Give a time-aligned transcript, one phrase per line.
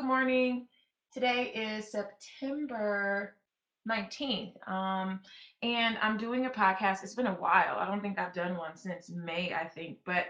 [0.00, 0.66] Good morning.
[1.12, 3.34] Today is September
[3.86, 4.66] 19th.
[4.66, 5.20] Um,
[5.62, 7.04] and I'm doing a podcast.
[7.04, 7.76] It's been a while.
[7.78, 10.28] I don't think I've done one since May, I think, but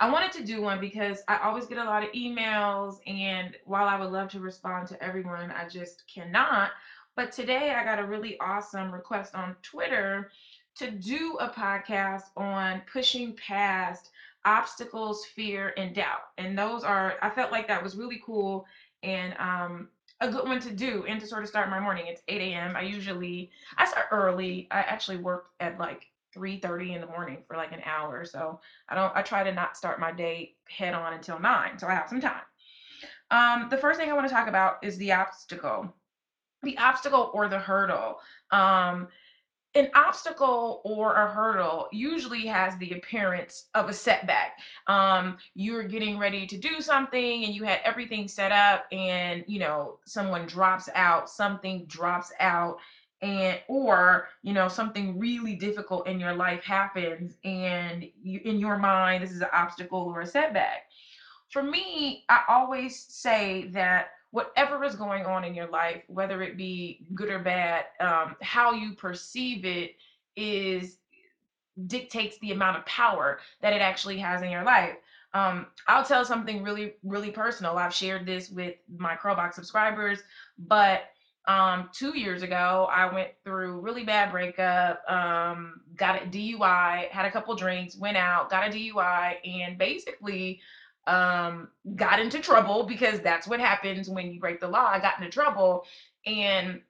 [0.00, 3.86] I wanted to do one because I always get a lot of emails, and while
[3.86, 6.70] I would love to respond to everyone, I just cannot.
[7.14, 10.32] But today I got a really awesome request on Twitter
[10.78, 14.10] to do a podcast on pushing past
[14.44, 16.30] obstacles, fear, and doubt.
[16.38, 18.66] And those are, I felt like that was really cool
[19.02, 19.88] and um,
[20.20, 22.06] a good one to do and to sort of start my morning.
[22.06, 22.76] It's 8 a.m.
[22.76, 24.68] I usually I start early.
[24.70, 28.24] I actually work at like 3:30 in the morning for like an hour.
[28.24, 31.78] So I don't I try to not start my day head on until 9.
[31.78, 32.42] So I have some time.
[33.30, 35.92] Um, the first thing I want to talk about is the obstacle.
[36.62, 38.20] The obstacle or the hurdle.
[38.50, 39.08] Um,
[39.74, 44.58] an obstacle or a hurdle usually has the appearance of a setback.
[44.86, 49.58] Um, you're getting ready to do something and you had everything set up, and you
[49.58, 52.78] know, someone drops out, something drops out,
[53.22, 58.78] and or you know, something really difficult in your life happens, and you in your
[58.78, 60.82] mind, this is an obstacle or a setback
[61.52, 66.56] for me, I always say that whatever is going on in your life, whether it
[66.56, 69.94] be good or bad, um, how you perceive it
[70.36, 70.96] is
[71.86, 74.96] dictates the amount of power that it actually has in your life.
[75.34, 77.78] Um, I'll tell something really, really personal.
[77.78, 80.22] I've shared this with my CurlBox subscribers,
[80.58, 81.04] but
[81.46, 87.24] um, two years ago, I went through really bad breakup, um, got a DUI, had
[87.24, 90.60] a couple drinks, went out, got a DUI, and basically
[91.06, 94.86] um, got into trouble because that's what happens when you break the law.
[94.86, 95.84] I got into trouble
[96.26, 96.80] and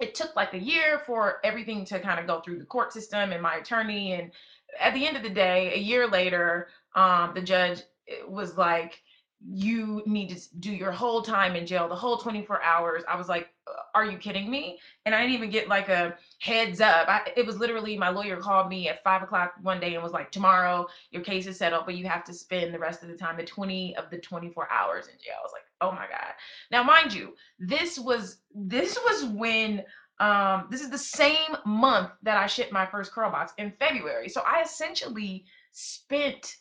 [0.00, 3.32] it took like a year for everything to kind of go through the court system
[3.32, 4.32] and my attorney and
[4.78, 9.02] at the end of the day a year later um, the judge eh, was like
[9.48, 13.28] you need to do your whole time in jail the whole 24 hours i was
[13.28, 14.78] like "Uh, are you kidding me?
[15.04, 17.08] And i didn't even get like a heads up.
[17.08, 20.12] I, it was literally my lawyer called me at five o'clock one day and was
[20.12, 23.16] like tomorrow your case is settled but you have to spend the rest of the
[23.16, 25.36] time the 20 of the 24 hours in jail.
[25.38, 26.34] I was like oh my god.
[26.70, 29.84] Now mind you this was this was when
[30.18, 34.28] um this is the same month that I shipped my first CurlBox in February.
[34.28, 36.56] So I essentially spent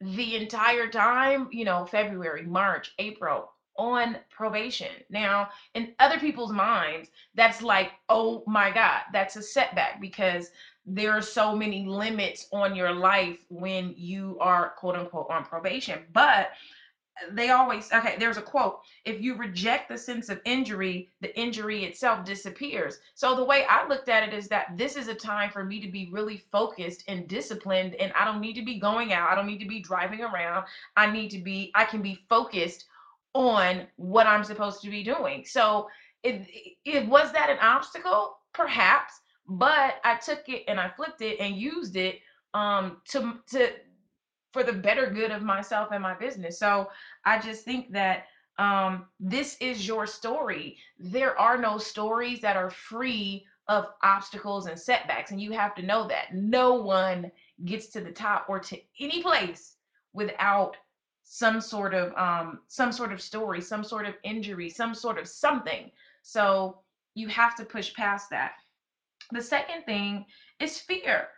[0.00, 4.90] the entire time, you know, February, March, April on probation.
[5.10, 10.50] Now, in other people's minds, that's like, oh my God, that's a setback because
[10.84, 16.00] there are so many limits on your life when you are quote unquote on probation.
[16.12, 16.50] But
[17.30, 21.84] they always okay there's a quote if you reject the sense of injury the injury
[21.84, 25.50] itself disappears so the way i looked at it is that this is a time
[25.50, 29.12] for me to be really focused and disciplined and i don't need to be going
[29.12, 30.64] out i don't need to be driving around
[30.96, 32.86] i need to be i can be focused
[33.34, 35.88] on what i'm supposed to be doing so
[36.22, 36.46] it,
[36.84, 39.14] it was that an obstacle perhaps
[39.48, 42.20] but i took it and i flipped it and used it
[42.54, 43.70] um to to
[44.52, 46.58] for the better good of myself and my business.
[46.58, 46.90] So
[47.24, 48.26] I just think that
[48.58, 50.76] um, this is your story.
[50.98, 55.30] There are no stories that are free of obstacles and setbacks.
[55.30, 57.30] And you have to know that no one
[57.64, 59.76] gets to the top or to any place
[60.12, 60.76] without
[61.24, 65.28] some sort of um some sort of story some sort of injury some sort of
[65.28, 65.90] something
[66.22, 66.78] so
[67.14, 68.52] you have to push past that
[69.30, 70.24] the second thing
[70.60, 71.28] is fear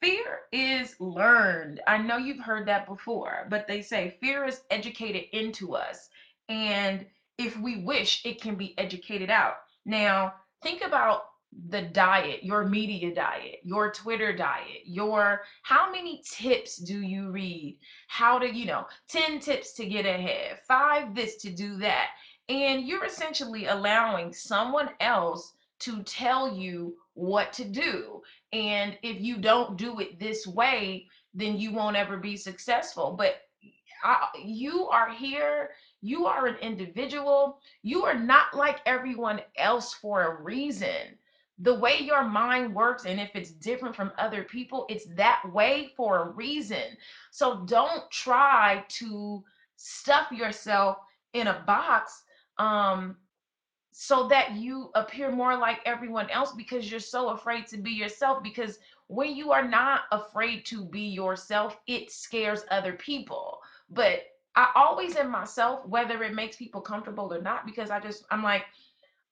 [0.00, 1.80] Fear is learned.
[1.88, 6.08] I know you've heard that before, but they say fear is educated into us.
[6.48, 7.04] And
[7.36, 9.56] if we wish, it can be educated out.
[9.84, 11.24] Now, think about
[11.68, 17.78] the diet, your media diet, your Twitter diet, your how many tips do you read?
[18.08, 22.10] How to, you know, 10 tips to get ahead, five this to do that.
[22.48, 28.22] And you're essentially allowing someone else to tell you what to do
[28.52, 33.14] and if you don't do it this way, then you won't ever be successful.
[33.16, 33.42] But
[34.02, 35.70] I, you are here,
[36.00, 41.17] you are an individual, you are not like everyone else for a reason.
[41.58, 45.92] The way your mind works, and if it's different from other people, it's that way
[45.96, 46.96] for a reason.
[47.30, 49.42] So don't try to
[49.76, 50.98] stuff yourself
[51.32, 52.22] in a box
[52.58, 53.16] um,
[53.92, 58.42] so that you appear more like everyone else because you're so afraid to be yourself
[58.42, 58.78] because
[59.08, 63.58] when you are not afraid to be yourself it scares other people
[63.90, 64.20] but
[64.54, 68.42] i always am myself whether it makes people comfortable or not because i just i'm
[68.42, 68.62] like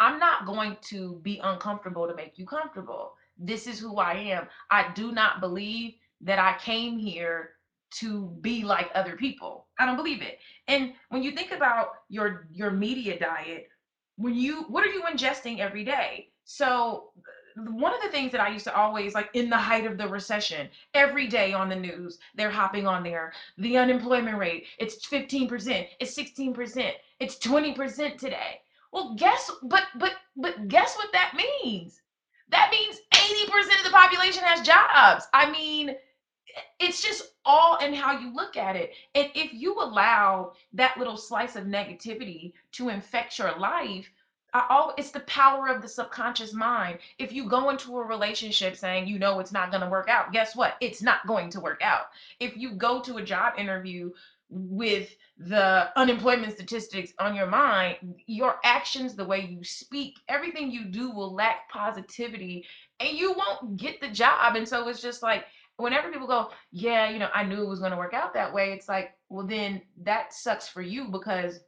[0.00, 4.48] i'm not going to be uncomfortable to make you comfortable this is who i am
[4.70, 7.50] i do not believe that i came here
[7.90, 9.66] to be like other people.
[9.78, 10.38] I don't believe it.
[10.68, 13.68] And when you think about your your media diet,
[14.16, 16.28] when you what are you ingesting every day?
[16.44, 17.10] So
[17.56, 20.06] one of the things that I used to always like in the height of the
[20.06, 23.32] recession, every day on the news, they're hopping on there.
[23.58, 28.60] The unemployment rate, it's 15%, it's 16%, it's 20% today.
[28.92, 32.00] Well, guess but but but guess what that means?
[32.48, 35.26] That means 80% of the population has jobs.
[35.32, 35.94] I mean,
[36.80, 38.92] it's just all in how you look at it.
[39.14, 44.10] And if you allow that little slice of negativity to infect your life,
[44.52, 46.98] I al- it's the power of the subconscious mind.
[47.18, 50.32] If you go into a relationship saying you know it's not going to work out,
[50.32, 50.74] guess what?
[50.80, 52.06] It's not going to work out.
[52.40, 54.10] If you go to a job interview
[54.50, 60.86] with the unemployment statistics on your mind, your actions, the way you speak, everything you
[60.86, 62.66] do will lack positivity
[62.98, 64.56] and you won't get the job.
[64.56, 65.44] And so it's just like,
[65.76, 68.52] whenever people go, yeah, you know, I knew it was going to work out that
[68.52, 71.60] way, it's like, well, then that sucks for you because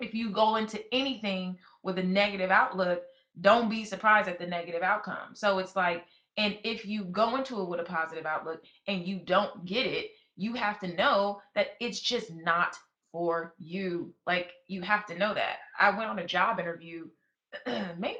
[0.00, 3.02] if you go into anything with a negative outlook,
[3.40, 5.34] don't be surprised at the negative outcome.
[5.34, 6.04] So it's like,
[6.38, 10.10] and if you go into it with a positive outlook and you don't get it,
[10.36, 12.76] you have to know that it's just not
[13.10, 14.14] for you.
[14.26, 15.58] Like, you have to know that.
[15.78, 17.08] I went on a job interview
[17.98, 18.16] maybe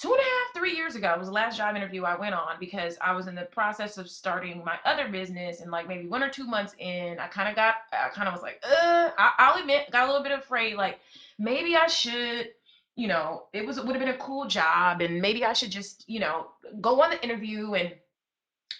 [0.00, 2.34] two and a half, three years ago It was the last job interview I went
[2.34, 6.06] on because I was in the process of starting my other business and like maybe
[6.06, 9.10] one or two months in, I kind of got, I kind of was like, uh,
[9.18, 11.00] I, I'll admit, got a little bit afraid, like
[11.38, 12.48] maybe I should,
[12.96, 16.04] you know, it was, would have been a cool job and maybe I should just,
[16.08, 16.48] you know,
[16.80, 17.92] go on the interview and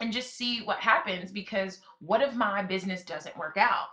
[0.01, 3.89] and just see what happens because what if my business doesn't work out?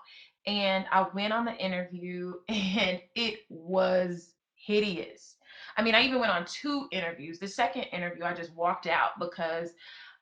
[0.45, 5.35] And I went on the interview and it was hideous.
[5.77, 7.39] I mean, I even went on two interviews.
[7.39, 9.73] The second interview, I just walked out because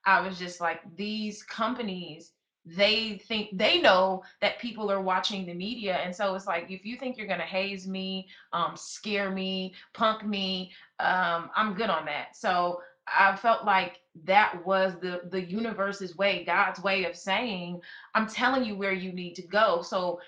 [0.06, 2.32] I was just like, these companies,
[2.66, 5.98] they think they know that people are watching the media.
[5.98, 9.74] And so it's like, if you think you're going to haze me, um, scare me,
[9.94, 12.36] punk me, um, I'm good on that.
[12.36, 17.82] So I felt like that was the the universe's way, God's way of saying,
[18.14, 19.82] I'm telling you where you need to go.
[19.82, 20.20] So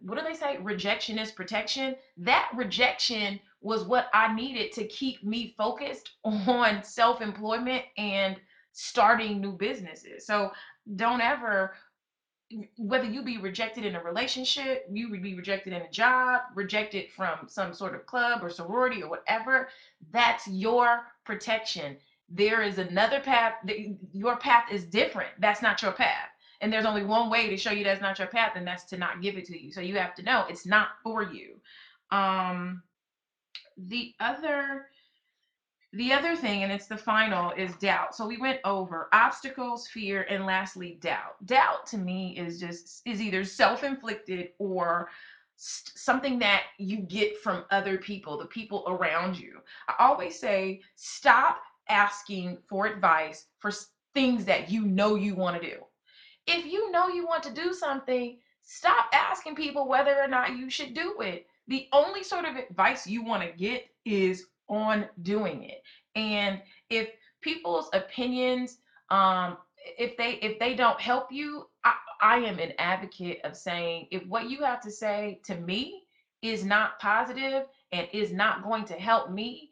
[0.00, 0.58] what do they say?
[0.58, 1.94] Rejection is protection.
[2.16, 8.36] That rejection was what I needed to keep me focused on self-employment and
[8.72, 10.26] starting new businesses.
[10.26, 10.50] So
[10.96, 11.74] don't ever
[12.76, 17.10] whether you be rejected in a relationship, you would be rejected in a job, rejected
[17.10, 19.68] from some sort of club or sorority or whatever,
[20.10, 21.96] that's your protection.
[22.28, 23.54] There is another path.
[24.12, 25.30] Your path is different.
[25.38, 26.28] That's not your path.
[26.60, 28.98] And there's only one way to show you that's not your path, and that's to
[28.98, 29.72] not give it to you.
[29.72, 31.54] So you have to know it's not for you.
[32.10, 32.82] Um,
[33.76, 34.86] the other
[35.92, 38.14] the other thing, and it's the final, is doubt.
[38.14, 41.44] So we went over obstacles, fear, and lastly, doubt.
[41.46, 45.08] Doubt to me is just is either self-inflicted or
[45.56, 49.58] something that you get from other people, the people around you.
[49.88, 53.72] I always say, stop asking for advice for
[54.14, 55.76] things that you know you want to do
[56.46, 60.70] if you know you want to do something, stop asking people whether or not you
[60.70, 61.46] should do it.
[61.68, 65.82] The only sort of advice you want to get is on doing it.
[66.14, 67.10] And if
[67.42, 68.78] people's opinions,
[69.10, 69.58] um,
[69.98, 74.24] if they if they don't help you, I, I am an advocate of saying if
[74.26, 76.04] what you have to say to me
[76.42, 79.70] is not positive and is not going to help me,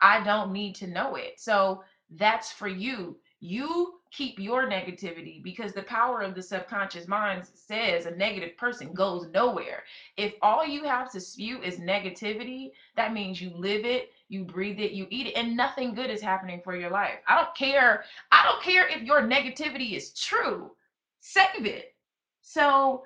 [0.00, 1.34] I don't need to know it.
[1.38, 3.18] So that's for you.
[3.40, 8.92] You keep your negativity because the power of the subconscious mind says a negative person
[8.92, 9.84] goes nowhere.
[10.16, 14.78] If all you have to spew is negativity, that means you live it, you breathe
[14.78, 17.18] it, you eat it, and nothing good is happening for your life.
[17.26, 18.04] I don't care.
[18.30, 20.72] I don't care if your negativity is true.
[21.20, 21.94] Save it.
[22.42, 23.04] So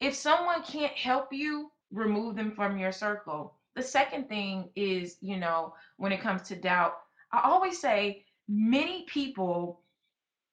[0.00, 3.54] if someone can't help you, remove them from your circle.
[3.74, 6.94] The second thing is, you know, when it comes to doubt,
[7.32, 9.82] I always say many people,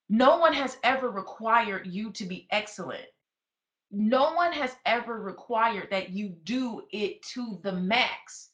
[0.08, 3.06] no one has ever required you to be excellent.
[3.90, 8.50] No one has ever required that you do it to the max.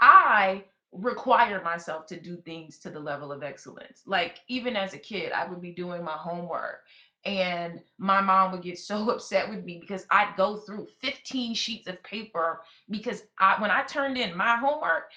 [0.00, 4.02] I require myself to do things to the level of excellence.
[4.06, 6.84] Like even as a kid, I would be doing my homework
[7.24, 11.88] and my mom would get so upset with me because I'd go through 15 sheets
[11.88, 15.10] of paper because I when I turned in my homework,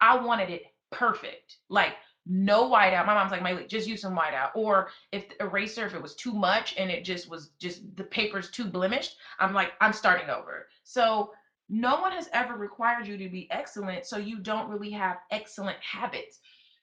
[0.00, 1.56] I wanted it perfect.
[1.68, 1.94] Like
[2.26, 3.06] no whiteout.
[3.06, 4.50] My mom's like, Myleik, just use some whiteout.
[4.54, 8.04] Or if the eraser, if it was too much and it just was just the
[8.04, 10.68] paper's too blemished, I'm like, I'm starting over.
[10.82, 11.30] So
[11.68, 14.06] no one has ever required you to be excellent.
[14.06, 16.38] So you don't really have excellent habits.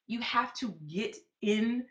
[0.07, 1.85] You have to get in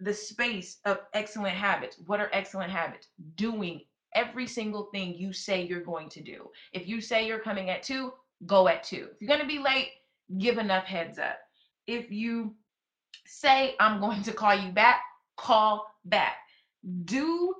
[0.00, 1.98] the space of excellent habits.
[2.06, 3.08] What are excellent habits?
[3.34, 3.80] Doing
[4.14, 6.48] every single thing you say you're going to do.
[6.72, 8.12] If you say you're coming at two,
[8.46, 9.08] go at two.
[9.12, 9.90] If you're going to be late,
[10.38, 11.38] give enough heads up.
[11.86, 12.54] If you
[13.26, 15.02] say, I'm going to call you back,
[15.36, 16.36] call back.
[17.04, 17.54] Do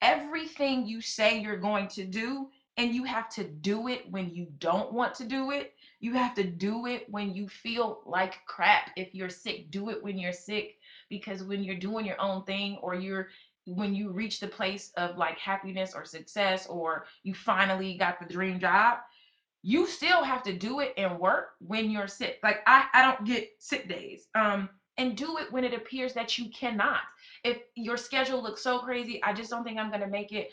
[0.00, 4.46] everything you say you're going to do, and you have to do it when you
[4.58, 5.74] don't want to do it.
[6.00, 8.90] You have to do it when you feel like crap.
[8.96, 10.76] If you're sick, do it when you're sick
[11.10, 13.28] because when you're doing your own thing or you're
[13.66, 18.32] when you reach the place of like happiness or success or you finally got the
[18.32, 18.98] dream job
[19.62, 22.40] you still have to do it and work when you're sick.
[22.42, 24.26] Like I, I don't get sick days.
[24.34, 27.00] Um, and do it when it appears that you cannot.
[27.44, 30.50] If your schedule looks so crazy, I just don't think I'm gonna make it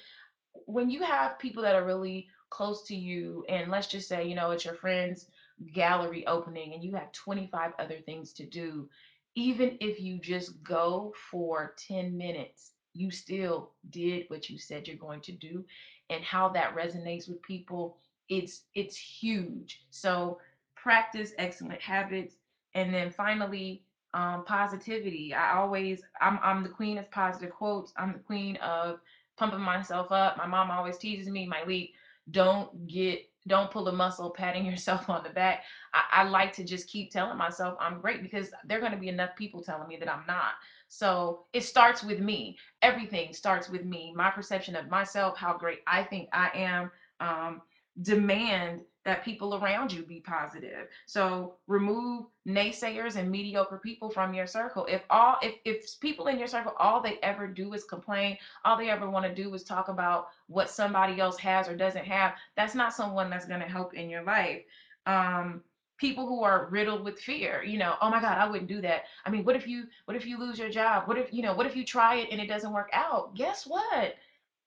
[0.65, 4.35] when you have people that are really close to you, and let's just say, you
[4.35, 5.27] know, it's your friend's
[5.73, 8.89] gallery opening and you have 25 other things to do,
[9.35, 14.97] even if you just go for 10 minutes, you still did what you said you're
[14.97, 15.63] going to do.
[16.09, 17.97] And how that resonates with people,
[18.29, 19.83] it's it's huge.
[19.91, 20.39] So
[20.75, 22.35] practice excellent habits.
[22.73, 25.33] And then finally, um, positivity.
[25.33, 27.93] I always I'm I'm the queen of positive quotes.
[27.97, 28.99] I'm the queen of
[29.39, 30.37] pumping myself up.
[30.37, 31.91] My mom always teases me, Myleik,
[32.31, 35.63] don't get don't pull a muscle patting yourself on the back.
[35.93, 38.99] I, I like to just keep telling myself I'm great because there are going to
[38.99, 40.53] be enough people telling me that I'm not.
[40.89, 42.57] So it starts with me.
[42.81, 44.13] Everything starts with me.
[44.15, 46.91] My perception of myself, how great I think I am.
[47.21, 47.61] Um,
[48.01, 50.87] demand that people around you be positive.
[51.05, 54.85] So remove naysayers and mediocre people from your circle.
[54.85, 58.77] If all if if people in your circle all they ever do is complain, all
[58.77, 62.33] they ever want to do is talk about what somebody else has or doesn't have,
[62.55, 64.61] that's not someone that's going to help in your life.
[65.05, 65.61] Um
[65.97, 69.03] people who are riddled with fear you know oh my god i wouldn't do that
[69.25, 71.53] i mean what if you what if you lose your job what if you know
[71.53, 74.15] what if you try it and it doesn't work out guess what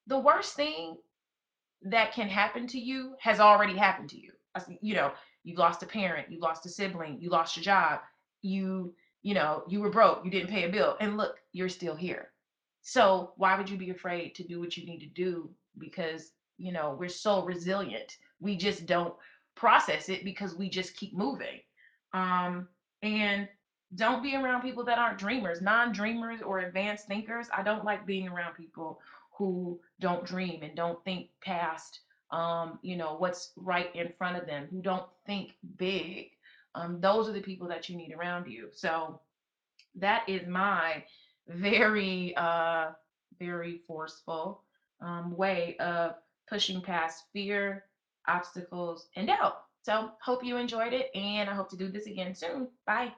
[0.08, 0.94] the worst thing
[1.84, 4.32] that can happen to you has already happened to you.
[4.80, 5.12] You know,
[5.44, 8.00] you lost a parent, you lost a sibling, you lost your job,
[8.42, 11.96] you, you know, you were broke, you didn't pay a bill, and look, you're still
[11.96, 12.28] here.
[12.82, 15.50] So why would you be afraid to do what you need to do?
[15.78, 18.18] Because, you know, we're so resilient.
[18.40, 19.14] We just don't
[19.54, 21.60] process it because we just keep moving.
[22.12, 22.68] Um,
[23.02, 23.48] and
[23.94, 27.48] don't be around people that aren't dreamers, non-dreamers or advanced thinkers.
[27.56, 29.00] I don't like being around people
[29.46, 34.46] who don't dream and don't think past um, you know what's right in front of
[34.46, 36.30] them who don't think big
[36.74, 38.68] um, those are the people that you need around you.
[38.72, 39.20] So
[39.96, 41.04] that is my
[41.48, 42.90] very uh,
[43.38, 44.62] very forceful
[45.00, 46.14] um, way of
[46.48, 47.84] pushing past fear
[48.28, 49.62] obstacles and doubt.
[49.82, 52.68] So hope you enjoyed it and i hope to do this again soon.
[52.86, 53.12] Bye